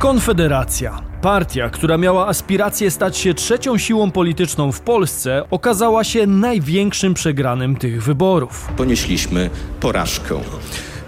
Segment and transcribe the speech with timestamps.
[0.00, 1.02] Konfederacja.
[1.22, 7.76] Partia, która miała aspiracje stać się trzecią siłą polityczną w Polsce, okazała się największym przegranym
[7.76, 8.68] tych wyborów.
[8.76, 9.50] Ponieśliśmy
[9.80, 10.34] porażkę.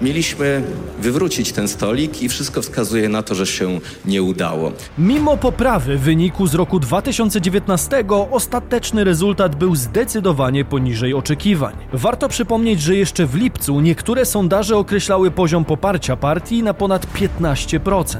[0.02, 0.62] Mieliśmy
[0.98, 4.72] wywrócić ten stolik i wszystko wskazuje na to, że się nie udało.
[4.98, 11.74] Mimo poprawy wyniku z roku 2019, ostateczny rezultat był zdecydowanie poniżej oczekiwań.
[11.92, 18.18] Warto przypomnieć, że jeszcze w lipcu niektóre sondaże określały poziom poparcia partii na ponad 15%.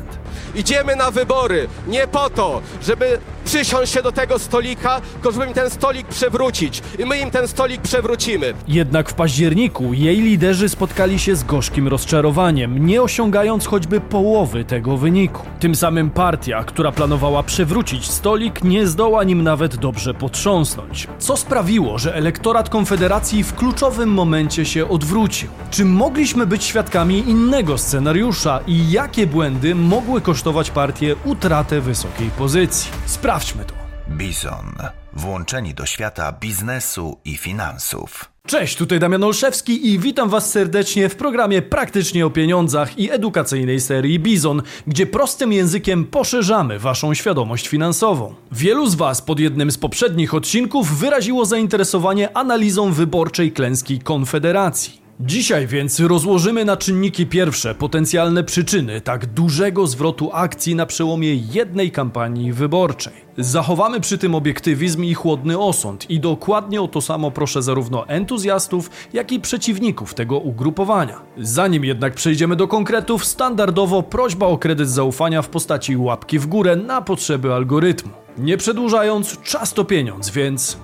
[0.54, 5.52] Idziemy na wybory nie po to, żeby przysiąść się do tego stolika, tylko żeby im
[5.52, 6.82] ten stolik przewrócić.
[6.99, 8.54] I my im ten stolik przewrócimy.
[8.68, 14.96] Jednak w październiku jej liderzy spotkali się z gorzkim rozczarowaniem, nie osiągając choćby połowy tego
[14.96, 15.46] wyniku.
[15.61, 21.08] Tym samym partia, która planowała przewrócić stolik, nie zdoła nim nawet dobrze potrząsnąć.
[21.18, 25.50] Co sprawiło, że elektorat Konfederacji w kluczowym momencie się odwrócił?
[25.71, 32.91] Czy mogliśmy być świadkami innego scenariusza i jakie błędy mogły kosztować partię utratę wysokiej pozycji?
[33.06, 33.74] Sprawdźmy to.
[34.08, 34.74] Bizon.
[35.12, 38.31] Włączeni do świata biznesu i finansów.
[38.46, 43.80] Cześć, tutaj Damian Olszewski i witam Was serdecznie w programie Praktycznie o Pieniądzach i edukacyjnej
[43.80, 48.34] serii Bizon, gdzie prostym językiem poszerzamy Waszą świadomość finansową.
[48.52, 55.02] Wielu z Was pod jednym z poprzednich odcinków wyraziło zainteresowanie analizą wyborczej klęski Konfederacji.
[55.20, 61.91] Dzisiaj więc rozłożymy na czynniki pierwsze potencjalne przyczyny tak dużego zwrotu akcji na przełomie jednej
[61.91, 63.12] kampanii wyborczej.
[63.38, 68.90] Zachowamy przy tym obiektywizm i chłodny osąd i dokładnie o to samo proszę zarówno entuzjastów,
[69.12, 71.20] jak i przeciwników tego ugrupowania.
[71.38, 76.77] Zanim jednak przejdziemy do konkretów, standardowo prośba o kredyt zaufania w postaci łapki w górę
[76.77, 78.12] na potrzeby algorytmu.
[78.38, 80.78] Nie przedłużając, czas to pieniądz, więc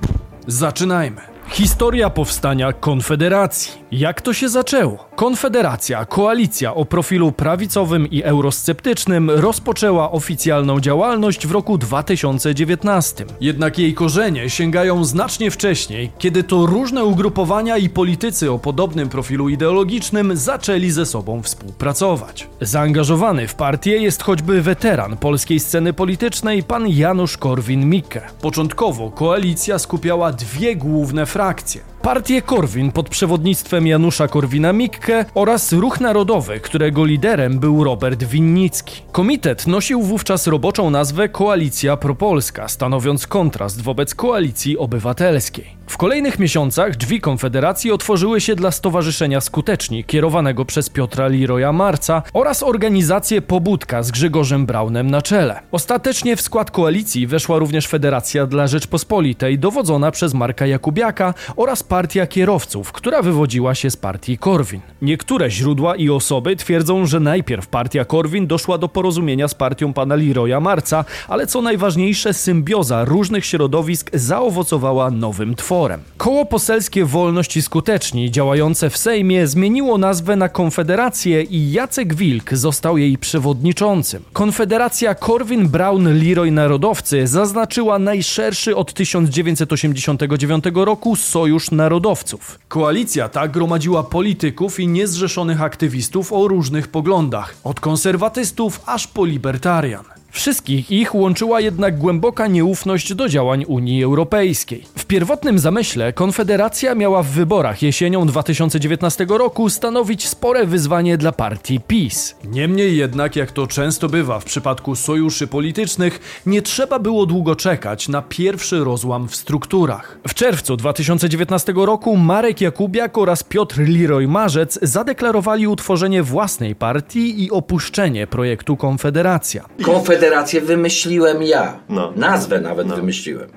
[0.47, 1.38] zaczynajmy.
[1.51, 3.73] Historia powstania Konfederacji.
[3.93, 5.08] Jak to się zaczęło?
[5.19, 13.25] Konfederacja, koalicja o profilu prawicowym i eurosceptycznym rozpoczęła oficjalną działalność w roku 2019.
[13.41, 19.49] Jednak jej korzenie sięgają znacznie wcześniej, kiedy to różne ugrupowania i politycy o podobnym profilu
[19.49, 22.49] ideologicznym zaczęli ze sobą współpracować.
[22.61, 28.21] Zaangażowany w partię jest choćby weteran polskiej sceny politycznej pan Janusz Korwin-Mikke.
[28.41, 31.98] Początkowo koalicja skupiała dwie główne frakcje.
[32.09, 39.03] Partię Korwin pod przewodnictwem Janusza Korwina-Mikke oraz Ruch Narodowy, którego liderem był Robert Winnicki.
[39.13, 45.78] Komitet nosił wówczas roboczą nazwę Koalicja Propolska, stanowiąc kontrast wobec Koalicji Obywatelskiej.
[45.89, 52.23] W kolejnych miesiącach drzwi Konfederacji otworzyły się dla Stowarzyszenia Skuteczni, kierowanego przez Piotra Liroja Marca
[52.33, 55.61] oraz organizację Pobudka z Grzegorzem Braunem na czele.
[55.73, 62.27] Ostatecznie w skład koalicji weszła również Federacja dla Rzeczpospolitej, dowodzona przez Marka Jakubiaka oraz Partia
[62.27, 64.81] Kierowców, która wywodziła się z partii Korwin.
[65.03, 70.15] Niektóre źródła i osoby twierdzą, że najpierw partia Korwin doszła do porozumienia z partią pana
[70.15, 75.78] Liroya Marca, ale co najważniejsze, symbioza różnych środowisk zaowocowała nowym tworem.
[76.17, 82.55] Koło poselskie Wolność i Skuteczni, działające w Sejmie, zmieniło nazwę na Konfederację i Jacek Wilk
[82.55, 84.23] został jej przewodniczącym.
[84.33, 92.59] Konfederacja Korwin-Braun-Liroy Narodowcy zaznaczyła najszerszy od 1989 roku Sojusz Narodowców.
[92.69, 100.05] Koalicja ta gromadziła polityków i niezrzeszonych aktywistów o różnych poglądach, od konserwatystów aż po libertarian.
[100.31, 104.85] Wszystkich ich łączyła jednak głęboka nieufność do działań Unii Europejskiej.
[105.09, 111.81] W pierwotnym zamyśle Konfederacja miała w wyborach jesienią 2019 roku stanowić spore wyzwanie dla partii
[111.81, 112.35] PiS.
[112.45, 118.09] Niemniej jednak, jak to często bywa w przypadku sojuszy politycznych, nie trzeba było długo czekać
[118.09, 120.19] na pierwszy rozłam w strukturach.
[120.29, 127.51] W czerwcu 2019 roku Marek Jakubiak oraz Piotr Liroy Marzec zadeklarowali utworzenie własnej partii i
[127.51, 129.65] opuszczenie projektu Konfederacja.
[129.83, 131.81] Konfederację wymyśliłem ja.
[131.89, 132.13] No.
[132.17, 133.49] Nazwę nawet wymyśliłem.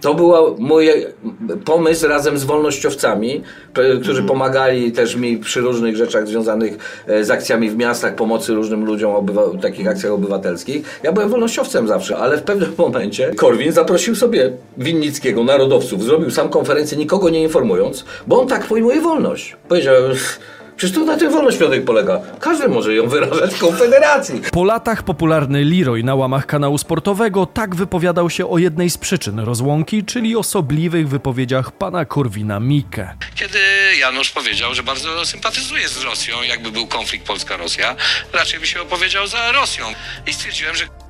[0.00, 0.88] To był mój
[1.64, 3.42] pomysł razem z wolnościowcami,
[4.02, 8.84] którzy pomagali też mi przy różnych rzeczach związanych e, z akcjami w miastach, pomocy różnym
[8.84, 11.00] ludziom, obywa- takich akcjach obywatelskich.
[11.02, 16.48] Ja byłem wolnościowcem zawsze, ale w pewnym momencie Korwin zaprosił sobie Winnickiego, narodowców, zrobił sam
[16.48, 19.56] konferencję, nikogo nie informując, bo on tak pojmuje wolność.
[19.68, 19.94] Powiedział...
[20.76, 22.20] Przecież to na tym wolność polega.
[22.40, 24.40] Każdy może ją wyrażać w Konfederacji.
[24.52, 29.38] Po latach popularny Leroy na łamach kanału sportowego tak wypowiadał się o jednej z przyczyn
[29.38, 33.14] rozłąki, czyli osobliwych wypowiedziach pana Korwina Mikke.
[33.34, 33.58] kiedy
[34.00, 37.96] Janusz powiedział, że bardzo sympatyzuje z Rosją, jakby był konflikt Polska-Rosja,
[38.32, 39.84] raczej by się opowiedział za Rosją.
[40.26, 41.03] I stwierdziłem, że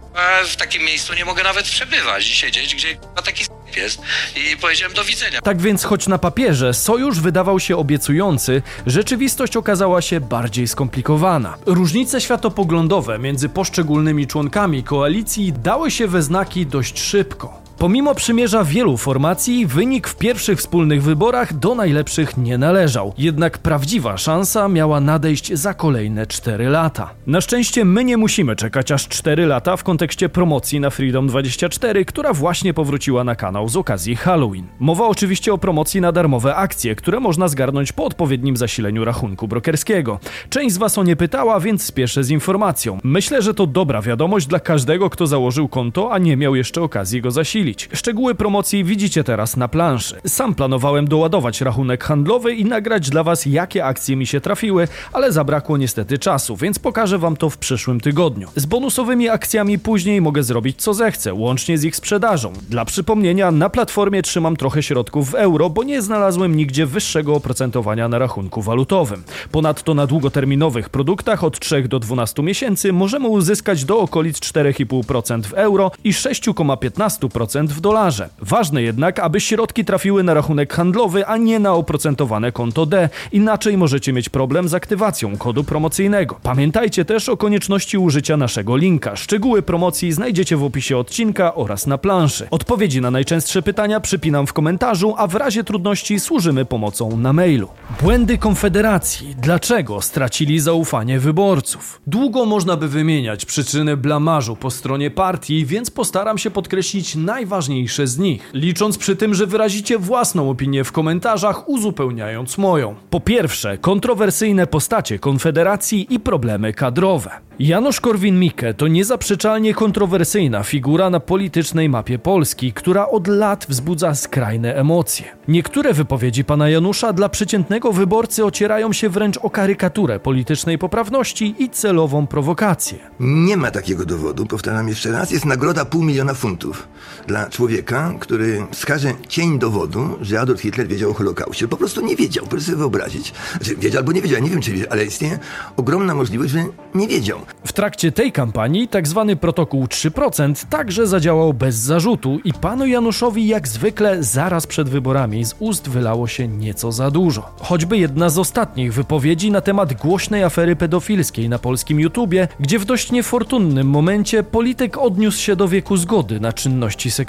[0.47, 3.45] w takim miejscu nie mogę nawet przebywać i siedzieć, gdzie taki
[3.77, 4.01] jest.
[4.37, 5.41] I powiedziałem do widzenia.
[5.41, 11.57] Tak więc, choć na papierze sojusz wydawał się obiecujący, rzeczywistość okazała się bardziej skomplikowana.
[11.67, 17.64] Różnice światopoglądowe między poszczególnymi członkami koalicji dały się we znaki dość szybko.
[17.79, 23.13] Pomimo przymierza wielu formacji, wynik w pierwszych wspólnych wyborach do najlepszych nie należał.
[23.19, 27.11] Jednak prawdziwa szansa miała nadejść za kolejne 4 lata.
[27.27, 32.05] Na szczęście my nie musimy czekać aż 4 lata w kontekście promocji na Freedom 24,
[32.05, 34.67] która właśnie powróciła na kanał z okazji Halloween.
[34.79, 40.19] Mowa oczywiście o promocji na darmowe akcje, które można zgarnąć po odpowiednim zasileniu rachunku brokerskiego.
[40.51, 42.99] Część z Was o nie pytała, więc spieszę z informacją.
[43.05, 47.21] Myślę, że to dobra wiadomość dla każdego, kto założył konto, a nie miał jeszcze okazji
[47.21, 47.64] go zasilić.
[47.93, 50.21] Szczegóły promocji widzicie teraz na planszy.
[50.27, 55.33] Sam planowałem doładować rachunek handlowy i nagrać dla Was, jakie akcje mi się trafiły, ale
[55.33, 58.49] zabrakło niestety czasu, więc pokażę Wam to w przyszłym tygodniu.
[58.57, 62.53] Z bonusowymi akcjami później mogę zrobić co zechcę, łącznie z ich sprzedażą.
[62.69, 68.09] Dla przypomnienia, na platformie trzymam trochę środków w euro, bo nie znalazłem nigdzie wyższego oprocentowania
[68.09, 69.23] na rachunku walutowym.
[69.51, 75.55] Ponadto na długoterminowych produktach od 3 do 12 miesięcy możemy uzyskać do okolic 4,5% w
[75.55, 78.29] euro i 6,15% w dolarze.
[78.39, 83.77] Ważne jednak, aby środki trafiły na rachunek handlowy, a nie na oprocentowane konto D, inaczej
[83.77, 86.41] możecie mieć problem z aktywacją kodu promocyjnego.
[86.43, 89.17] Pamiętajcie też o konieczności użycia naszego linka.
[89.17, 92.47] Szczegóły promocji znajdziecie w opisie odcinka oraz na planszy.
[92.51, 97.69] Odpowiedzi na najczęstsze pytania przypinam w komentarzu, a w razie trudności służymy pomocą na mailu.
[98.03, 99.35] Błędy Konfederacji.
[99.39, 102.01] Dlaczego stracili zaufanie wyborców?
[102.07, 108.19] Długo można by wymieniać przyczyny blamażu po stronie partii, więc postaram się podkreślić najważniejsze z
[108.19, 112.95] nich, licząc przy tym, że wyrazicie własną opinię w komentarzach, uzupełniając moją.
[113.11, 117.31] Po pierwsze, kontrowersyjne postacie Konfederacji i problemy kadrowe.
[117.59, 124.75] Janusz Korwin-Mikke to niezaprzeczalnie kontrowersyjna figura na politycznej mapie Polski, która od lat wzbudza skrajne
[124.75, 125.27] emocje.
[125.49, 131.71] Niektóre wypowiedzi pana Janusza dla przeciętnego wyborcy ocierają się wręcz o karykaturę politycznej poprawności i
[131.71, 132.99] celową prowokację.
[133.21, 135.31] Nie ma takiego dowodu, powtarzam jeszcze raz.
[135.31, 136.89] Jest nagroda pół miliona funtów
[137.35, 141.69] dla człowieka, który wskaże cień dowodu, że Adolf Hitler wiedział o Holokauście.
[141.69, 143.33] Po prostu nie wiedział, proszę sobie wyobrazić.
[143.57, 145.39] Znaczy, wiedział albo nie wiedział, nie wiem czy wiedział, ale istnieje
[145.77, 146.65] ogromna możliwość, że
[146.95, 147.39] nie wiedział.
[147.67, 149.37] W trakcie tej kampanii tzw.
[149.41, 155.55] protokół 3% także zadziałał bez zarzutu i panu Januszowi jak zwykle zaraz przed wyborami z
[155.59, 157.51] ust wylało się nieco za dużo.
[157.61, 162.85] Choćby jedna z ostatnich wypowiedzi na temat głośnej afery pedofilskiej na polskim YouTubie, gdzie w
[162.85, 167.24] dość niefortunnym momencie polityk odniósł się do wieku zgody na czynności seksualne.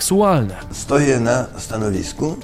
[0.71, 2.37] Stoję na stanowisku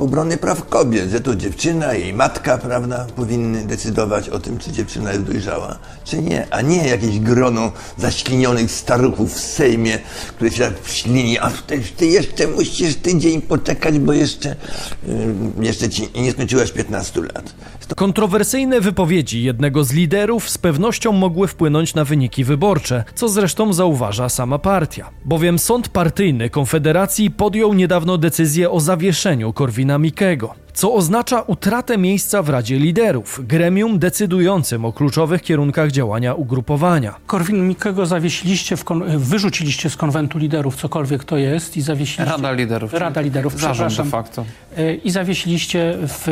[0.00, 5.12] obrony praw kobiet, że to dziewczyna, jej matka, prawda, powinny decydować o tym, czy dziewczyna
[5.12, 9.98] jest dojrzała, czy nie, a nie jakieś grono zaślinionych staruchów w Sejmie,
[10.28, 14.56] które się tak ślini, a ty, ty jeszcze musisz tydzień poczekać, bo jeszcze,
[15.60, 17.54] jeszcze ci nie skończyłaś 15 lat.
[17.96, 24.28] Kontrowersyjne wypowiedzi jednego z liderów z pewnością mogły wpłynąć na wyniki wyborcze, co zresztą zauważa
[24.28, 25.10] sama partia.
[25.24, 32.42] Bowiem sąd partyjny Konfederacji podjął niedawno decyzję o zawieszeniu Korwina Mikego co oznacza utratę miejsca
[32.42, 37.14] w Radzie Liderów, gremium decydującym o kluczowych kierunkach działania ugrupowania.
[37.26, 42.24] Korwin Mikkego zawiesiliście, w kon- wyrzuciliście z konwentu liderów, cokolwiek to jest i zawiesiliście...
[42.24, 42.92] Rada Liderów.
[42.94, 44.10] Rada Liderów, Zarząd de przepraszam.
[44.10, 44.44] facto.
[44.78, 46.26] Y, I zawiesiliście w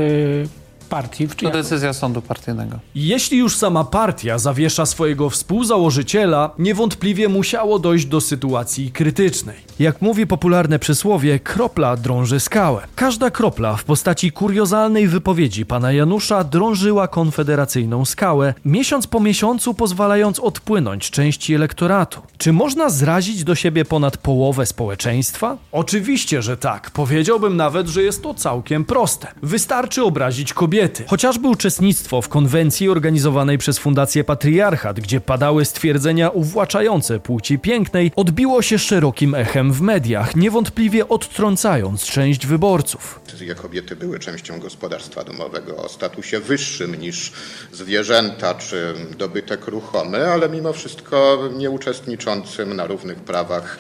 [0.87, 1.27] partii.
[1.27, 2.79] W, To decyzja sądu partyjnego.
[2.95, 9.57] Jeśli już sama partia zawiesza swojego współzałożyciela, niewątpliwie musiało dojść do sytuacji krytycznej.
[9.79, 12.83] Jak mówi popularne przysłowie, kropla drąży skałę.
[12.97, 20.41] Każda kropla w postaci kuriozalnej wypowiedzi pana Janusza drążyła konfederacyjną skałę, miesiąc po miesiącu pozwalając
[20.41, 22.21] odpłynąć części elektoratu.
[22.39, 25.57] Czy można zrazić do siebie ponad połowę społeczeństwa?
[25.73, 26.91] Oczywiście, że tak.
[26.91, 29.27] Powiedziałbym nawet, że jest to całkiem proste.
[29.43, 31.05] Wystarczy obrazić kobiety.
[31.07, 38.63] Chociażby uczestnictwo w konwencji organizowanej przez Fundację Patriarchat, gdzie padały stwierdzenia uwłaczające płci pięknej, odbiło
[38.63, 43.21] się szerokim echem w mediach, niewątpliwie odtrącając część wyborców.
[43.63, 47.33] Kobiety były częścią gospodarstwa domowego o statusie wyższym niż
[47.73, 53.79] zwierzęta czy dobytek ruchomy, ale mimo wszystko nie uczestniczącym na równych prawach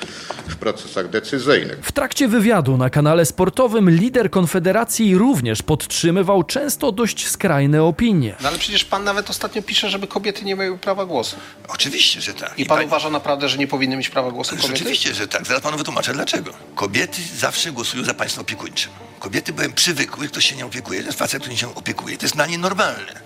[0.48, 1.78] w procesach decyzyjnych.
[1.82, 8.36] W trakcie wywiadu na kanale sportowym lider Konfederacji również podtrzymywał często dość skrajne opinie.
[8.40, 11.36] No ale przecież pan nawet ostatnio pisze, żeby kobiety nie miały prawa głosu.
[11.68, 12.58] Oczywiście, że tak.
[12.58, 14.68] I pan pani- uważa naprawdę, że nie powinny mieć prawa głosu kobiety?
[14.68, 15.46] Rzeczywiście, że tak.
[15.46, 16.50] Zaraz panu wytłumaczę dlaczego.
[16.74, 18.92] Kobiety zawsze głosują za państwem opiekuńczym.
[19.20, 22.16] Kobiety byłem przywykły, ktoś się nie opiekuje, to jest facet, który się opiekuje.
[22.18, 23.20] To jest dla nie normalne.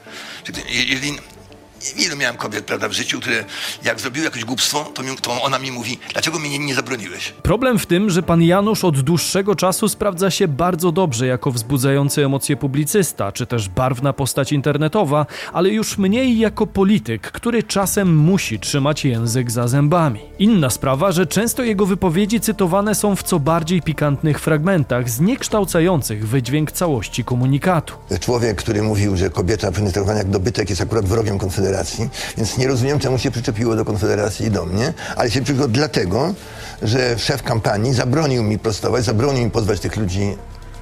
[0.45, 1.19] Czyli, Jeżeli
[1.97, 3.45] Wielu miałem kobiet prawda, w życiu, które
[3.85, 7.33] jak zrobiły jakieś głupstwo, to, mi, to ona mi mówi, dlaczego mi nie, nie zabroniłeś?
[7.43, 12.25] Problem w tym, że pan Janusz od dłuższego czasu sprawdza się bardzo dobrze jako wzbudzający
[12.25, 18.59] emocje publicysta, czy też barwna postać internetowa, ale już mniej jako polityk, który czasem musi
[18.59, 20.21] trzymać język za zębami.
[20.39, 26.73] Inna sprawa, że często jego wypowiedzi cytowane są w co bardziej pikantnych fragmentach, zniekształcających wydźwięk
[26.73, 27.95] całości komunikatu.
[28.21, 31.70] Człowiek, który mówił, że kobieta traktowana jak dobytek jest akurat wrogiem Konfederacji,
[32.37, 36.35] więc nie rozumiem, czemu się przyczepiło do Konfederacji i do mnie, ale się przyczepiło dlatego,
[36.83, 40.37] że szef kampanii zabronił mi prostować, zabronił mi pozwać tych ludzi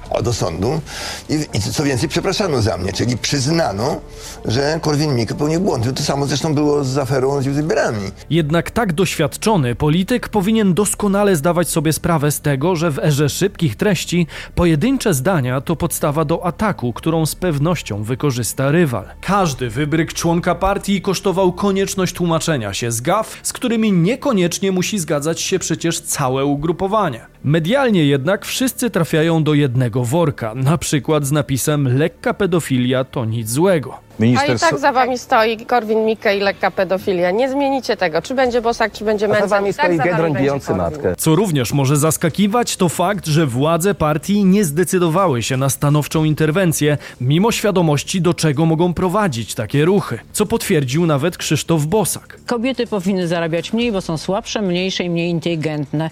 [0.09, 0.81] o, do sądu
[1.29, 4.01] I, i co więcej przepraszano za mnie, czyli przyznano,
[4.45, 5.95] że Korwin-Mikke popełnił błąd.
[5.95, 8.11] To samo zresztą było z aferą z youtuberami.
[8.29, 13.75] Jednak tak doświadczony polityk powinien doskonale zdawać sobie sprawę z tego, że w erze szybkich
[13.75, 19.05] treści pojedyncze zdania to podstawa do ataku, którą z pewnością wykorzysta rywal.
[19.21, 25.41] Każdy wybryk członka partii kosztował konieczność tłumaczenia się z gaf, z którymi niekoniecznie musi zgadzać
[25.41, 27.25] się przecież całe ugrupowanie.
[27.43, 33.49] Medialnie jednak wszyscy trafiają do jednego worka, na przykład z napisem lekka pedofilia to nic
[33.49, 34.09] złego.
[34.21, 37.31] A i tak za wami stoi Korwin Mikke i lekka pedofilia.
[37.31, 38.21] Nie zmienicie tego.
[38.21, 39.49] Czy będzie Bosak, czy będzie Mencen.
[39.49, 41.15] za wami I tak stoi wami Biedroń bijący matkę.
[41.15, 46.97] Co również może zaskakiwać, to fakt, że władze partii nie zdecydowały się na stanowczą interwencję,
[47.21, 52.39] mimo świadomości, do czego mogą prowadzić takie ruchy, co potwierdził nawet Krzysztof Bosak.
[52.45, 56.09] Kobiety powinny zarabiać mniej, bo są słabsze, mniejsze i mniej inteligentne.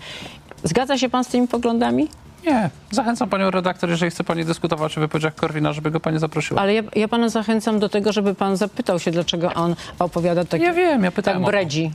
[0.63, 2.07] Zgadza się pan z tymi poglądami?
[2.47, 2.69] Nie.
[2.91, 6.61] Zachęcam panią redaktor, jeżeli chce pani dyskutować o wypowiedziach Korwina, żeby go pani zaprosiła.
[6.61, 10.61] Ale ja, ja pana zachęcam do tego, żeby pan zapytał się, dlaczego on opowiada tak,
[10.61, 11.91] Ja wiem, ja pytałem tak bredzi.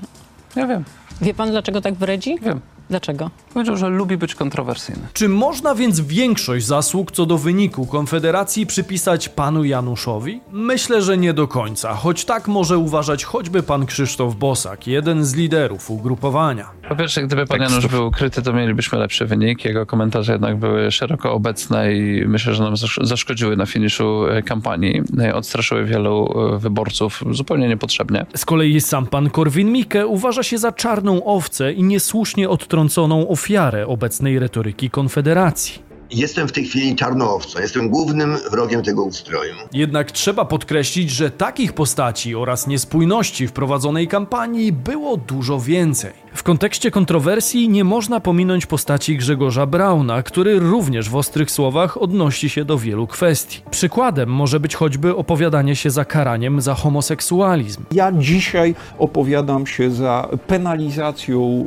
[0.56, 0.84] Ja wiem.
[1.20, 2.38] Wie pan, dlaczego tak bredzi?
[2.42, 2.60] Wiem.
[2.90, 3.30] Dlaczego?
[3.54, 5.02] Powiedział, że lubi być kontrowersyjny.
[5.12, 10.40] Czy można więc większość zasług co do wyniku Konfederacji przypisać panu Januszowi?
[10.52, 15.34] Myślę, że nie do końca, choć tak może uważać choćby pan Krzysztof Bosak, jeden z
[15.34, 16.68] liderów ugrupowania.
[16.88, 19.64] Po pierwsze, gdyby pan Janusz był ukryty, to mielibyśmy lepszy wynik.
[19.64, 24.42] Jego komentarze jednak były szeroko obecne i myślę, że nam zasz- zaszkodziły na finiszu e,
[24.42, 25.02] kampanii.
[25.20, 28.26] E, Odstraszyły wielu e, wyborców zupełnie niepotrzebnie.
[28.36, 34.38] Z kolei sam pan Korwin-Mikke uważa się za czarną owcę i niesłusznie odtrąconą ofiarę obecnej
[34.38, 35.91] retoryki Konfederacji.
[36.12, 39.54] Jestem w tej chwili czarnoowcą, jestem głównym wrogiem tego ustroju.
[39.72, 46.12] Jednak trzeba podkreślić, że takich postaci oraz niespójności w prowadzonej kampanii było dużo więcej.
[46.34, 52.48] W kontekście kontrowersji nie można pominąć postaci Grzegorza Brauna, który również w ostrych słowach odnosi
[52.48, 53.60] się do wielu kwestii.
[53.70, 57.82] Przykładem może być choćby opowiadanie się za karaniem za homoseksualizm.
[57.92, 61.66] Ja dzisiaj opowiadam się za penalizacją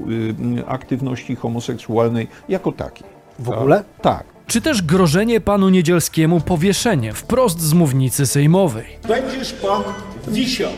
[0.59, 3.07] y, aktywności homoseksualnej jako takiej.
[3.39, 3.83] W ogóle?
[4.01, 4.34] Tak.
[4.47, 8.85] Czy też grożenie panu Niedzielskiemu powieszenie wprost z mównicy sejmowej.
[9.07, 9.83] Będziesz pan
[10.27, 10.71] wisiał.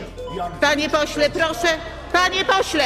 [0.60, 1.68] Panie pośle, proszę,
[2.12, 2.84] panie pośle!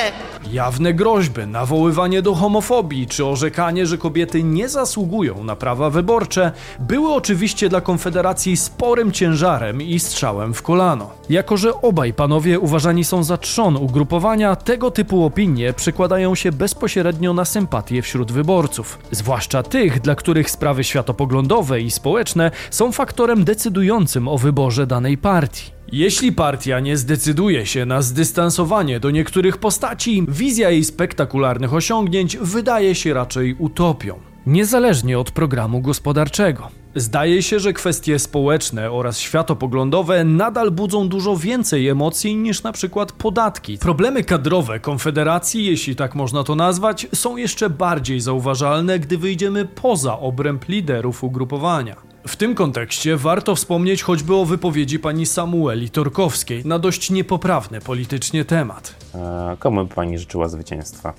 [0.51, 7.15] Jawne groźby, nawoływanie do homofobii czy orzekanie, że kobiety nie zasługują na prawa wyborcze, były
[7.15, 11.11] oczywiście dla Konfederacji sporym ciężarem i strzałem w kolano.
[11.31, 17.35] Jako, że obaj panowie uważani są za trzon ugrupowania, tego typu opinie przekładają się bezpośrednio
[17.35, 18.99] na sympatię wśród wyborców.
[19.11, 25.82] Zwłaszcza tych, dla których sprawy światopoglądowe i społeczne są faktorem decydującym o wyborze danej partii.
[25.93, 32.95] Jeśli partia nie zdecyduje się na zdystansowanie do niektórych postaci, wizja jej spektakularnych osiągnięć wydaje
[32.95, 34.15] się raczej utopią.
[34.47, 36.69] Niezależnie od programu gospodarczego.
[36.95, 43.13] Zdaje się, że kwestie społeczne oraz światopoglądowe nadal budzą dużo więcej emocji niż na przykład
[43.13, 43.79] podatki.
[43.79, 50.19] Problemy kadrowe Konfederacji, jeśli tak można to nazwać, są jeszcze bardziej zauważalne, gdy wyjdziemy poza
[50.19, 52.12] obręb liderów ugrupowania.
[52.27, 58.45] W tym kontekście warto wspomnieć choćby o wypowiedzi pani Samueli Torkowskiej na dość niepoprawny politycznie
[58.45, 58.95] temat.
[59.15, 61.15] E, Komu by pani życzyła zwycięstwa?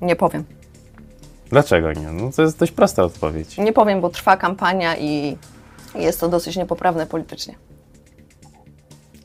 [0.00, 0.44] Nie powiem.
[1.50, 2.12] Dlaczego nie?
[2.12, 3.58] No to jest dość prosta odpowiedź.
[3.58, 5.36] Nie powiem, bo trwa kampania i
[5.94, 7.54] jest to dosyć niepoprawne politycznie.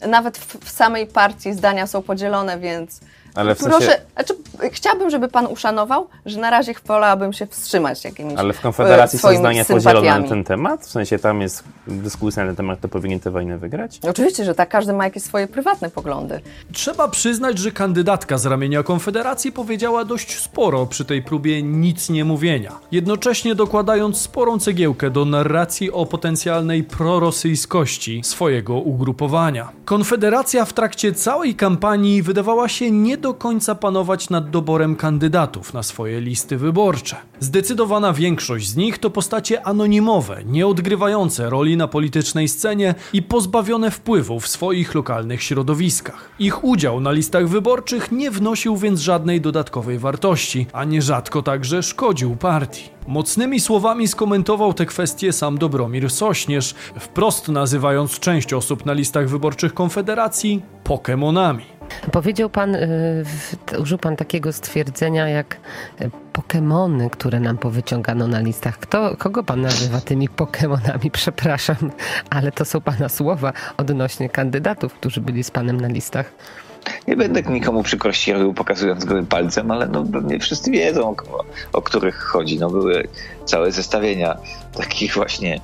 [0.07, 2.99] Nawet w, w samej partii zdania są podzielone, więc
[3.35, 4.33] Ale w sensie- proszę, znaczy,
[4.71, 9.19] chciałabym, żeby pan uszanował, że na razie wolałabym się wstrzymać jakimiś Ale w Konfederacji e,
[9.19, 10.85] są zdania podzielone na ten temat?
[10.85, 13.99] W sensie tam jest dyskusja na ten temat, kto powinien tę wojnę wygrać?
[14.09, 16.41] Oczywiście, że tak, każdy ma jakieś swoje prywatne poglądy.
[16.73, 22.25] Trzeba przyznać, że kandydatka z ramienia Konfederacji powiedziała dość sporo przy tej próbie nic nie
[22.25, 29.69] mówienia, jednocześnie dokładając sporą cegiełkę do narracji o potencjalnej prorosyjskości swojego ugrupowania.
[29.85, 35.83] Konfederacja w trakcie całej kampanii wydawała się nie do końca panować nad doborem kandydatów na
[35.83, 37.15] swoje listy wyborcze.
[37.39, 43.91] Zdecydowana większość z nich to postacie anonimowe, nie odgrywające roli na politycznej scenie i pozbawione
[43.91, 46.29] wpływu w swoich lokalnych środowiskach.
[46.39, 52.35] Ich udział na listach wyborczych nie wnosił więc żadnej dodatkowej wartości, a nierzadko także szkodził
[52.35, 52.89] partii.
[53.07, 59.73] Mocnymi słowami skomentował te kwestie sam Dobromir Sośnierz, wprost nazywając część osób na listach wyborczych
[59.73, 61.72] Konfederacji Pokemonami.
[62.11, 63.25] Powiedział pan, y,
[63.79, 65.57] użył pan takiego stwierdzenia jak
[66.01, 68.77] y, Pokemony, które nam powyciągano na listach.
[68.77, 71.11] Kto, kogo pan nazywa tymi Pokemonami?
[71.21, 71.91] Przepraszam,
[72.29, 76.33] ale to są pana słowa odnośnie kandydatów, którzy byli z panem na listach.
[77.07, 81.81] Nie będę nikomu przykrości robił pokazując go palcem, ale no, nie wszyscy wiedzą, o, o
[81.81, 82.59] których chodzi.
[82.59, 83.07] No, były
[83.45, 84.37] całe zestawienia
[84.77, 85.59] takich właśnie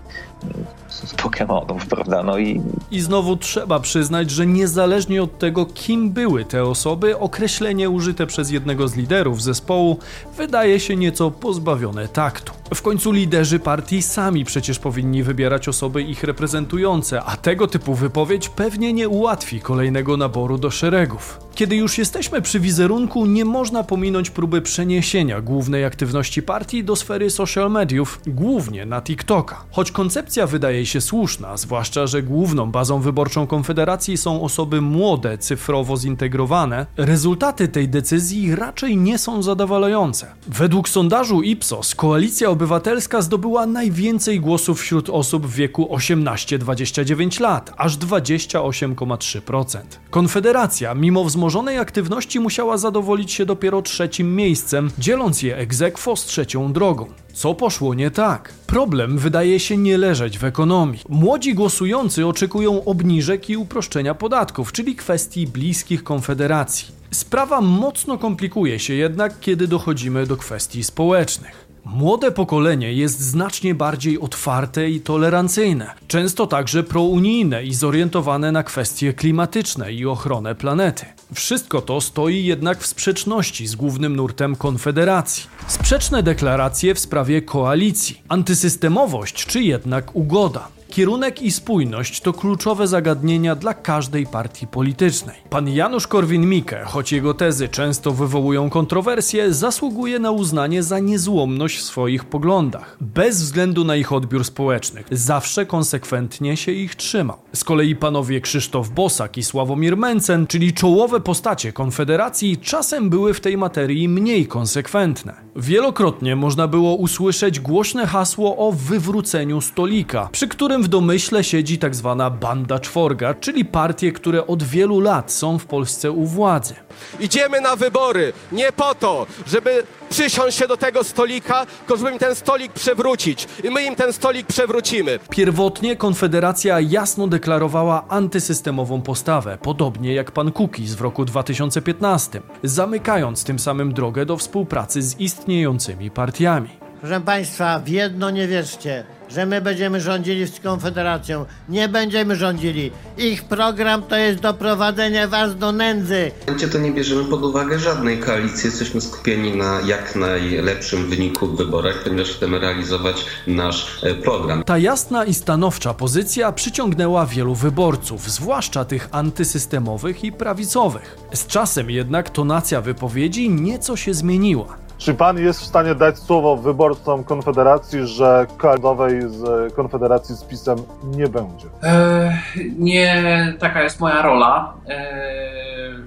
[1.23, 2.23] Pokemonów, prawda?
[2.23, 7.89] No i I znowu trzeba przyznać, że niezależnie od tego, kim były te osoby, określenie
[7.89, 9.97] użyte przez jednego z liderów zespołu
[10.37, 12.53] wydaje się nieco pozbawione taktu.
[12.73, 18.49] W końcu liderzy partii sami przecież powinni wybierać osoby ich reprezentujące, a tego typu wypowiedź
[18.49, 21.39] pewnie nie ułatwi kolejnego naboru do szeregów.
[21.55, 27.29] Kiedy już jesteśmy przy wizerunku, nie można pominąć próby przeniesienia głównej aktywności partii do sfery
[27.29, 29.63] social mediów, głównie na TikToka.
[29.71, 35.97] Choć koncepcja wydaje się słuszna, zwłaszcza, że główną bazą wyborczą Konfederacji są osoby młode, cyfrowo
[35.97, 40.27] zintegrowane, rezultaty tej decyzji raczej nie są zadowalające.
[40.47, 47.97] Według sondażu Ipsos Koalicja Obywatelska zdobyła najwięcej głosów wśród osób w wieku 18-29 lat, aż
[47.97, 49.79] 28,3%.
[50.09, 56.73] Konfederacja, mimo wzmożonej aktywności, musiała zadowolić się dopiero trzecim miejscem, dzieląc je aequo z trzecią
[56.73, 57.05] drogą.
[57.39, 58.53] Co poszło nie tak?
[58.67, 60.99] Problem wydaje się nie leżeć w ekonomii.
[61.09, 66.87] Młodzi głosujący oczekują obniżek i uproszczenia podatków, czyli kwestii bliskich Konfederacji.
[67.11, 71.67] Sprawa mocno komplikuje się jednak, kiedy dochodzimy do kwestii społecznych.
[71.85, 79.13] Młode pokolenie jest znacznie bardziej otwarte i tolerancyjne, często także prounijne i zorientowane na kwestie
[79.13, 81.05] klimatyczne i ochronę planety.
[81.33, 85.43] Wszystko to stoi jednak w sprzeczności z głównym nurtem Konfederacji.
[85.67, 90.67] Sprzeczne deklaracje w sprawie koalicji, antysystemowość czy jednak ugoda.
[90.89, 95.35] Kierunek i spójność to kluczowe zagadnienia dla każdej partii politycznej.
[95.49, 101.81] Pan Janusz Korwin-Mikke, choć jego tezy często wywołują kontrowersje, zasługuje na uznanie za niezłomność w
[101.81, 105.03] swoich poglądach, bez względu na ich odbiór społeczny.
[105.11, 107.37] Zawsze konsekwentnie się ich trzymał.
[107.53, 113.41] Z kolei panowie Krzysztof Bosak i Sławomir Mencen, czyli czołowe postacie Konfederacji, czasem były w
[113.41, 115.33] tej materii mniej konsekwentne.
[115.55, 121.95] Wielokrotnie można było usłyszeć głośne hasło o wywróceniu stolika, przy którym w domyśle siedzi tak
[121.95, 126.75] zwana banda czworga, czyli partie, które od wielu lat są w Polsce u władzy.
[127.19, 132.19] Idziemy na wybory nie po to, żeby przysiąść się do tego stolika, tylko żeby im
[132.19, 133.47] ten stolik przewrócić.
[133.63, 135.19] I my im ten stolik przewrócimy.
[135.29, 143.59] Pierwotnie Konfederacja jasno deklarowała antysystemową postawę, podobnie jak pan Kukiz w roku 2015, zamykając tym
[143.59, 146.69] samym drogę do współpracy z istniejącymi partiami.
[146.99, 151.45] Proszę Państwa, w jedno nie wierzcie, że my będziemy rządzili z Konfederacją.
[151.69, 152.91] Nie będziemy rządzili.
[153.17, 156.31] Ich program to jest doprowadzenie Was do nędzy.
[156.55, 158.67] Gdzie to nie bierzemy pod uwagę żadnej koalicji.
[158.67, 164.63] Jesteśmy skupieni na jak najlepszym wyniku w wyborach, ponieważ chcemy realizować nasz e, program.
[164.63, 171.17] Ta jasna i stanowcza pozycja przyciągnęła wielu wyborców, zwłaszcza tych antysystemowych i prawicowych.
[171.33, 174.88] Z czasem jednak tonacja wypowiedzi nieco się zmieniła.
[174.99, 180.77] Czy pan jest w stanie dać słowo wyborcom Konfederacji, że koalicji z Konfederacji z PiSem
[181.03, 181.67] nie będzie?
[181.83, 182.37] E,
[182.77, 183.23] nie
[183.59, 184.73] taka jest moja rola.
[184.87, 184.99] E,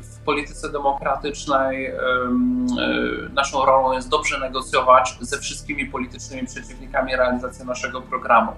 [0.02, 1.96] w polityce demokratycznej em,
[2.80, 8.52] e, naszą rolą jest dobrze negocjować ze wszystkimi politycznymi przeciwnikami realizację naszego programu.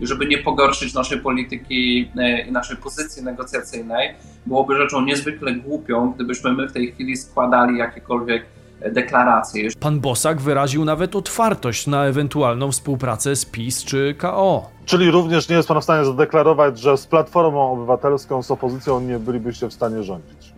[0.00, 4.14] Żeby nie pogorszyć naszej polityki e, i naszej pozycji negocjacyjnej,
[4.46, 8.46] byłoby rzeczą niezwykle głupią, gdybyśmy my w tej chwili składali jakiekolwiek
[8.90, 9.68] deklaracje.
[9.80, 14.70] Pan Bosak wyraził nawet otwartość na ewentualną współpracę z PiS czy KO.
[14.84, 19.18] Czyli również nie jest pan w stanie zadeklarować, że z Platformą Obywatelską, z opozycją nie
[19.18, 20.56] bylibyście w stanie rządzić?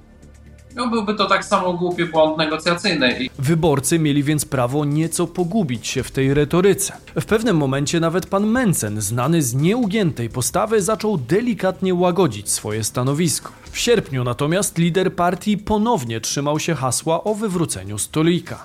[0.76, 3.18] No, byłby to tak samo głupi błąd negocjacyjny.
[3.38, 6.92] Wyborcy mieli więc prawo nieco pogubić się w tej retoryce.
[7.20, 13.52] W pewnym momencie nawet pan Mencen, znany z nieugiętej postawy, zaczął delikatnie łagodzić swoje stanowisko.
[13.78, 18.64] W sierpniu natomiast lider partii ponownie trzymał się hasła o wywróceniu stolika.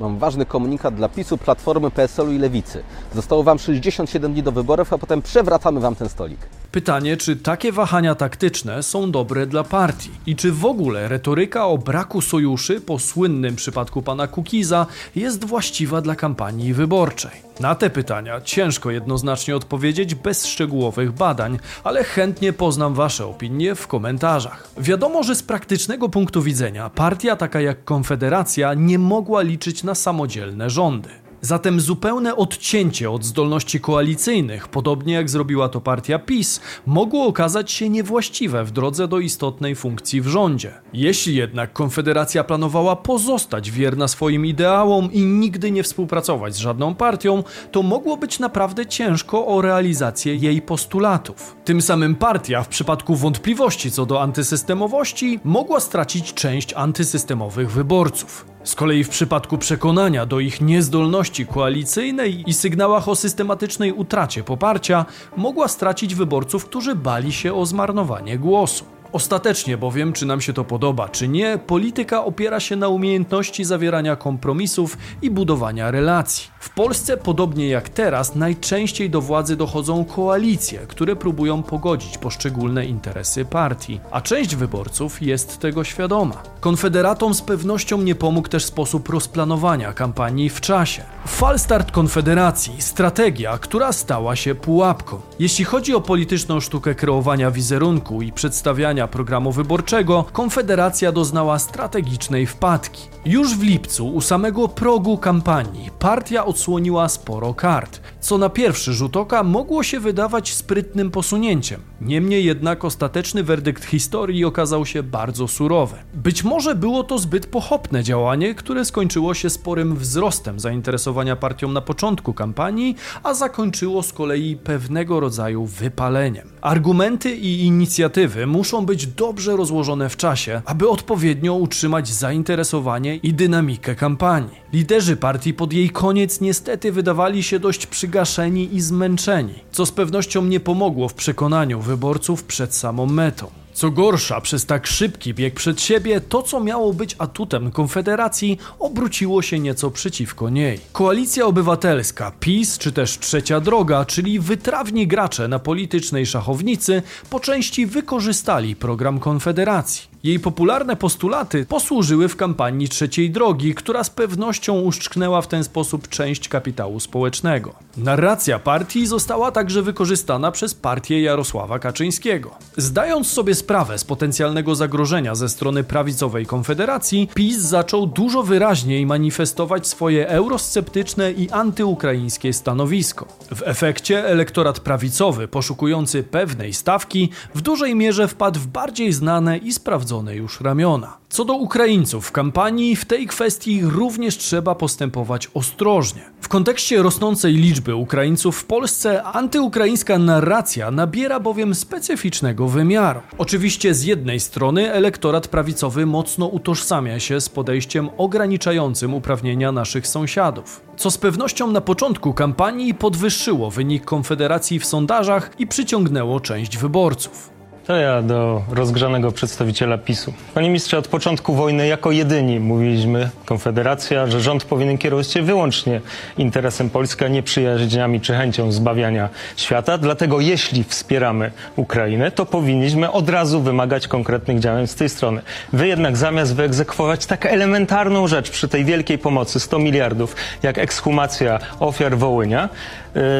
[0.00, 2.82] Mam ważny komunikat dla PiSu, Platformy, PSL-u i Lewicy.
[3.14, 6.38] Zostało Wam 67 dni do wyborów, a potem przewracamy Wam ten stolik.
[6.74, 11.78] Pytanie, czy takie wahania taktyczne są dobre dla partii i czy w ogóle retoryka o
[11.78, 17.30] braku sojuszy po słynnym przypadku pana Kukiza jest właściwa dla kampanii wyborczej.
[17.60, 23.86] Na te pytania ciężko jednoznacznie odpowiedzieć bez szczegółowych badań, ale chętnie poznam Wasze opinie w
[23.86, 24.68] komentarzach.
[24.78, 30.70] Wiadomo, że z praktycznego punktu widzenia partia taka jak Konfederacja nie mogła liczyć na samodzielne
[30.70, 31.23] rządy.
[31.44, 37.88] Zatem zupełne odcięcie od zdolności koalicyjnych, podobnie jak zrobiła to partia PiS, mogło okazać się
[37.88, 40.72] niewłaściwe w drodze do istotnej funkcji w rządzie.
[40.92, 47.42] Jeśli jednak Konfederacja planowała pozostać wierna swoim ideałom i nigdy nie współpracować z żadną partią,
[47.72, 51.56] to mogło być naprawdę ciężko o realizację jej postulatów.
[51.64, 58.53] Tym samym partia, w przypadku wątpliwości co do antysystemowości, mogła stracić część antysystemowych wyborców.
[58.64, 65.06] Z kolei w przypadku przekonania do ich niezdolności koalicyjnej i sygnałach o systematycznej utracie poparcia,
[65.36, 68.84] mogła stracić wyborców, którzy bali się o zmarnowanie głosu.
[69.12, 74.16] Ostatecznie bowiem, czy nam się to podoba, czy nie, polityka opiera się na umiejętności zawierania
[74.16, 76.50] kompromisów i budowania relacji.
[76.60, 83.44] W Polsce, podobnie jak teraz, najczęściej do władzy dochodzą koalicje, które próbują pogodzić poszczególne interesy
[83.44, 86.42] partii, a część wyborców jest tego świadoma.
[86.64, 91.02] Konfederatom z pewnością nie pomógł też sposób rozplanowania kampanii w czasie.
[91.26, 95.20] Falstart Konfederacji, strategia, która stała się pułapką.
[95.38, 103.08] Jeśli chodzi o polityczną sztukę kreowania wizerunku i przedstawiania programu wyborczego, Konfederacja doznała strategicznej wpadki.
[103.24, 109.16] Już w lipcu, u samego progu kampanii, partia odsłoniła sporo kart, co na pierwszy rzut
[109.16, 111.80] oka mogło się wydawać sprytnym posunięciem.
[112.00, 115.96] Niemniej jednak ostateczny werdykt historii okazał się bardzo surowy.
[116.14, 121.80] Być może było to zbyt pochopne działanie, które skończyło się sporym wzrostem zainteresowania partią na
[121.80, 126.48] początku kampanii, a zakończyło z kolei pewnego rodzaju wypaleniem.
[126.60, 133.94] Argumenty i inicjatywy muszą być dobrze rozłożone w czasie, aby odpowiednio utrzymać zainteresowanie i dynamikę
[133.94, 134.64] kampanii.
[134.72, 140.44] Liderzy partii pod jej koniec niestety wydawali się dość przygaszeni i zmęczeni, co z pewnością
[140.44, 143.46] nie pomogło w przekonaniu wyborców przed samą metą.
[143.72, 149.42] Co gorsza, przez tak szybki bieg przed siebie, to co miało być atutem Konfederacji, obróciło
[149.42, 150.80] się nieco przeciwko niej.
[150.92, 157.86] Koalicja Obywatelska, PiS czy też Trzecia Droga, czyli wytrawni gracze na politycznej szachownicy, po części
[157.86, 160.13] wykorzystali program Konfederacji.
[160.24, 166.08] Jej popularne postulaty posłużyły w kampanii trzeciej drogi, która z pewnością uszczknęła w ten sposób
[166.08, 167.74] część kapitału społecznego.
[167.96, 172.50] Narracja partii została także wykorzystana przez partię Jarosława Kaczyńskiego.
[172.76, 179.86] Zdając sobie sprawę z potencjalnego zagrożenia ze strony prawicowej konfederacji, PiS zaczął dużo wyraźniej manifestować
[179.86, 183.26] swoje eurosceptyczne i antyukraińskie stanowisko.
[183.54, 189.72] W efekcie elektorat prawicowy, poszukujący pewnej stawki, w dużej mierze wpadł w bardziej znane i
[189.72, 191.16] sprawdzone już ramiona.
[191.28, 196.22] Co do Ukraińców w kampanii, w tej kwestii również trzeba postępować ostrożnie.
[196.40, 203.20] W kontekście rosnącej liczby Ukraińców w Polsce antyukraińska narracja nabiera bowiem specyficznego wymiaru.
[203.38, 210.80] Oczywiście z jednej strony elektorat prawicowy mocno utożsamia się z podejściem ograniczającym uprawnienia naszych sąsiadów,
[210.96, 217.53] co z pewnością na początku kampanii podwyższyło wynik Konfederacji w sondażach i przyciągnęło część wyborców.
[217.86, 220.32] To ja do rozgrzanego przedstawiciela PiSu.
[220.54, 226.00] Panie ministrze, od początku wojny jako jedyni mówiliśmy, Konfederacja, że rząd powinien kierować się wyłącznie
[226.38, 229.98] interesem Polski, a nie przyjaźniami czy chęcią zbawiania świata.
[229.98, 235.40] Dlatego jeśli wspieramy Ukrainę, to powinniśmy od razu wymagać konkretnych działań z tej strony.
[235.72, 241.58] Wy jednak zamiast wyegzekwować tak elementarną rzecz przy tej wielkiej pomocy 100 miliardów, jak ekshumacja
[241.80, 242.68] ofiar Wołynia,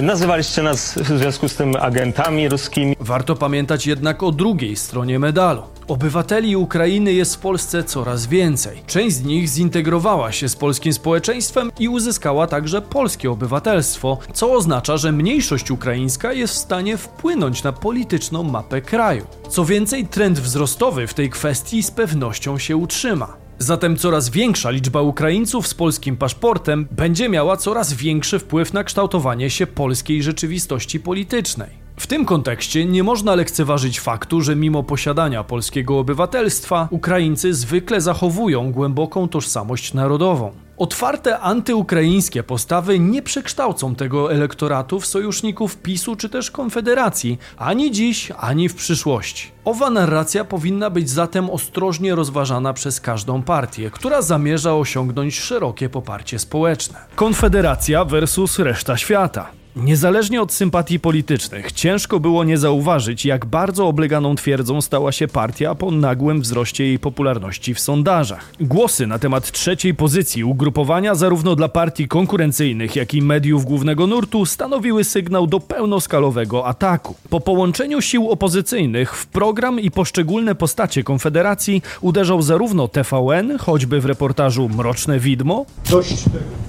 [0.03, 2.97] nazywaliście nas w związku z tym agentami ruskimi.
[3.01, 5.63] Warto pamiętać jednak o drugiej stronie medalu.
[5.89, 8.83] Obywateli Ukrainy jest w Polsce coraz więcej.
[8.87, 14.97] Część z nich zintegrowała się z polskim społeczeństwem i uzyskała także polskie obywatelstwo, co oznacza,
[14.97, 19.27] że mniejszość ukraińska jest w stanie wpłynąć na polityczną mapę kraju.
[19.49, 23.44] Co więcej, trend wzrostowy w tej kwestii z pewnością się utrzyma.
[23.59, 29.51] Zatem coraz większa liczba Ukraińców z polskim paszportem będzie miała coraz większy wpływ na kształtowanie
[29.51, 31.84] się polskiej rzeczywistości politycznej.
[31.97, 38.73] W tym kontekście nie można lekceważyć faktu, że mimo posiadania polskiego obywatelstwa, Ukraińcy zwykle zachowują
[38.73, 40.53] głęboką tożsamość narodową.
[40.77, 48.33] Otwarte antyukraińskie postawy nie przekształcą tego elektoratu w sojuszników PiSu czy też Konfederacji, ani dziś,
[48.39, 49.51] ani w przyszłości.
[49.65, 56.39] Owa narracja powinna być zatem ostrożnie rozważana przez każdą partię, która zamierza osiągnąć szerokie poparcie
[56.39, 56.99] społeczne.
[57.17, 59.64] Konfederacja versus reszta świata.
[59.77, 65.75] Niezależnie od sympatii politycznych, ciężko było nie zauważyć, jak bardzo obleganą twierdzą stała się partia
[65.75, 68.53] po nagłym wzroście jej popularności w sondażach.
[68.61, 74.47] Głosy na temat trzeciej pozycji ugrupowania zarówno dla partii konkurencyjnych, jak i mediów głównego nurtu
[74.47, 77.15] stanowiły sygnał do pełnoskalowego ataku.
[77.31, 84.05] Po połączeniu sił opozycyjnych w program i poszczególne postacie Konfederacji uderzał zarówno TVN, choćby w
[84.05, 86.65] reportażu Mroczne Widmo, Dość tego.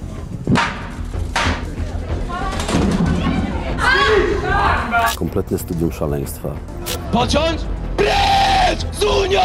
[5.14, 6.48] Kompletne studium szaleństwa.
[7.12, 7.60] Pociąć?
[7.96, 9.40] Precz z Unią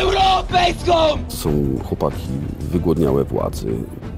[0.00, 0.92] Europejską!
[1.30, 2.26] To są chłopaki
[2.60, 3.66] wygłodniałe władzy.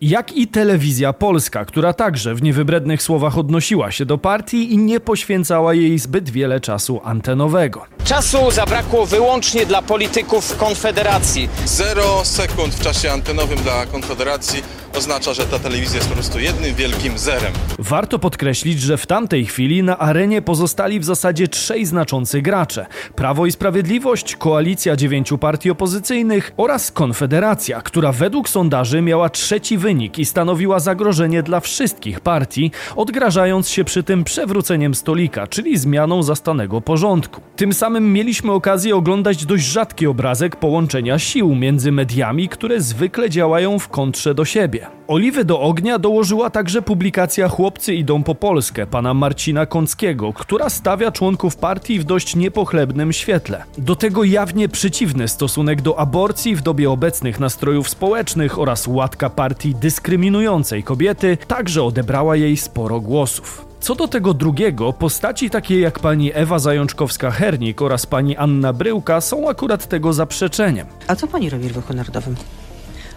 [0.00, 5.00] jak i telewizja polska, która także w niewybrednych słowach odnosiła się do partii i nie
[5.00, 7.85] poświęcała jej zbyt wiele czasu antenowego.
[8.04, 11.48] Czasu zabrakło wyłącznie dla polityków Konfederacji.
[11.66, 14.62] Zero sekund w czasie antenowym dla Konfederacji
[14.98, 17.52] oznacza, że ta telewizja jest po prostu jednym wielkim zerem.
[17.78, 23.46] Warto podkreślić, że w tamtej chwili na arenie pozostali w zasadzie trzej znaczący gracze: Prawo
[23.46, 30.24] i Sprawiedliwość, koalicja dziewięciu partii opozycyjnych oraz Konfederacja, która według sondaży miała trzeci wynik i
[30.24, 37.40] stanowiła zagrożenie dla wszystkich partii, odgrażając się przy tym przewróceniem stolika, czyli zmianą zastanego porządku.
[37.56, 43.78] Tym samym mieliśmy okazję oglądać dość rzadki obrazek połączenia sił między mediami, które zwykle działają
[43.78, 44.88] w kontrze do siebie.
[45.09, 51.12] Oliwy do ognia dołożyła także publikacja Chłopcy idą po Polskę pana Marcina Kąckiego, która stawia
[51.12, 53.64] członków partii w dość niepochlebnym świetle.
[53.79, 59.74] Do tego jawnie przeciwny stosunek do aborcji w dobie obecnych nastrojów społecznych oraz łatka partii
[59.74, 63.68] dyskryminującej kobiety także odebrała jej sporo głosów.
[63.81, 69.48] Co do tego drugiego, postaci takie jak pani Ewa Zajączkowska-Hernik oraz pani Anna Bryłka są
[69.48, 70.87] akurat tego zaprzeczeniem.
[71.07, 72.37] A co pani robi w ruchu narodowym?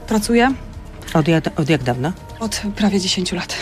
[0.07, 0.53] Pracuję
[1.13, 2.13] Od jak, od jak dawna?
[2.39, 3.56] od prawie 10 lat.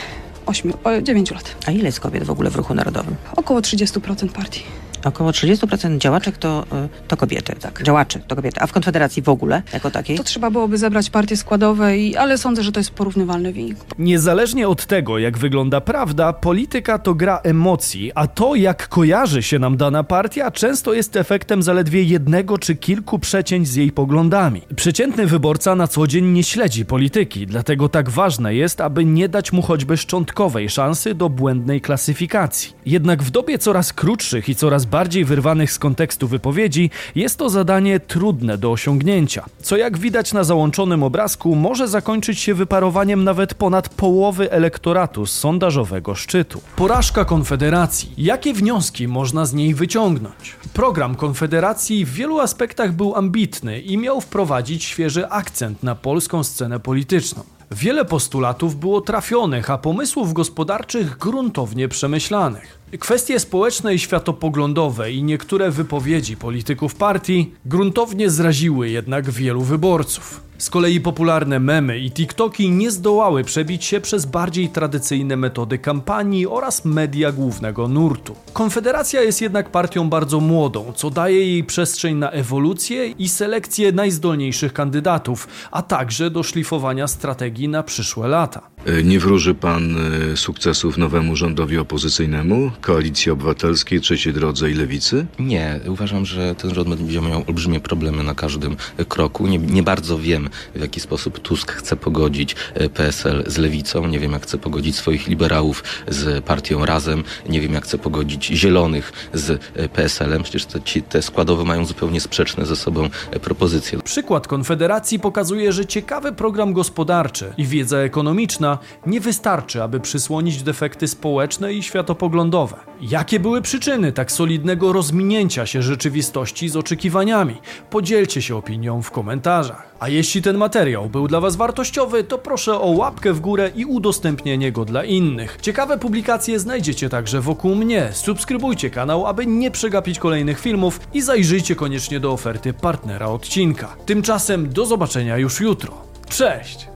[0.46, 1.56] 8, 9 lat.
[1.68, 3.16] A ile jest kobiet w ogóle w ruchu narodowym?
[3.36, 4.64] Około 30% partii.
[5.04, 7.56] Około 30% działaczek to, y, to kobiety.
[7.60, 7.84] Tak.
[7.84, 8.62] Działaczy to kobiety.
[8.62, 10.18] A w Konfederacji w ogóle jako takiej?
[10.18, 13.78] To trzeba byłoby zebrać partie składowe, i, ale sądzę, że to jest porównywalny wynik.
[14.00, 19.60] Niezależnie od tego, jak wygląda prawda, polityka to gra emocji, a to, jak kojarzy się
[19.60, 24.62] nam dana partia, często jest efektem zaledwie jednego czy kilku przecięć z jej poglądami.
[24.76, 29.54] Przeciętny wyborca na co dzień nie śledzi polityki, dlatego tak ważne jest, aby nie dać
[29.54, 32.74] mu choćby szczątkowej szansy do błędnej klasyfikacji.
[32.86, 37.99] Jednak w dobie coraz krótszych i coraz bardziej wyrwanych z kontekstu wypowiedzi jest to zadanie
[37.99, 43.89] trudne do osiągnięcia, co jak widać na załączonym obrazku może zakończyć się wyparowaniem nawet ponad
[43.89, 46.62] połowy elektoratu z sondażowego szczytu.
[46.75, 48.13] Porażka Konfederacji.
[48.17, 50.56] Jakie wnioski można z niej wyciągnąć?
[50.73, 56.80] Program Konfederacji w wielu aspektach był ambitny i miał wprowadzić świeży akcent na polską scenę
[56.80, 57.59] polityczną.
[57.71, 62.79] Wiele postulatów było trafionych, a pomysłów gospodarczych gruntownie przemyślanych.
[62.99, 70.49] Kwestie społeczne i światopoglądowe i niektóre wypowiedzi polityków partii gruntownie zraziły jednak wielu wyborców.
[70.60, 76.48] Z kolei popularne memy i TikToki nie zdołały przebić się przez bardziej tradycyjne metody kampanii
[76.48, 78.36] oraz media głównego nurtu.
[78.54, 84.74] Konfederacja jest jednak partią bardzo młodą, co daje jej przestrzeń na ewolucję i selekcję najzdolniejszych
[84.74, 88.62] kandydatów, a także do szlifowania strategii na przyszłe lata.
[89.04, 89.96] Nie wróży pan
[90.32, 95.26] e, sukcesów nowemu rządowi opozycyjnemu, Koalicji Obywatelskiej, Trzeciej Drodze i Lewicy?
[95.39, 98.76] Nie, uważam, że ten rząd będzie miał olbrzymie problemy na każdym
[99.08, 99.48] kroku.
[99.48, 104.08] Nie, nie bardzo wiem, w jaki sposób Tusk chce pogodzić e, PSL z lewicą.
[104.08, 107.24] Nie wiem, jak chce pogodzić swoich liberałów z partią Razem.
[107.50, 110.44] Nie wiem, jak chce pogodzić Zielonych z e, PSL-em.
[110.44, 114.00] Przecież te, ci, te składowe mają zupełnie sprzeczne ze sobą e, propozycje.
[114.00, 118.68] Przykład Konfederacji pokazuje, że ciekawy program gospodarczy i wiedza ekonomiczna
[119.05, 122.75] nie wystarczy, aby przysłonić defekty społeczne i światopoglądowe.
[123.01, 127.55] Jakie były przyczyny tak solidnego rozminięcia się rzeczywistości z oczekiwaniami?
[127.89, 129.95] Podzielcie się opinią w komentarzach.
[129.99, 133.86] A jeśli ten materiał był dla Was wartościowy, to proszę o łapkę w górę i
[133.86, 135.58] udostępnienie go dla innych.
[135.62, 138.10] Ciekawe publikacje znajdziecie także wokół mnie.
[138.13, 143.95] Subskrybujcie kanał, aby nie przegapić kolejnych filmów i zajrzyjcie koniecznie do oferty partnera odcinka.
[144.05, 146.01] Tymczasem do zobaczenia już jutro.
[146.29, 146.88] Cześć!